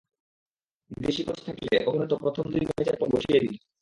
[0.91, 3.55] বিদেশি কোচ থাকলে ওকে হয়তো প্রথম দুই ম্যাচের পরই বসিয়ে দিত।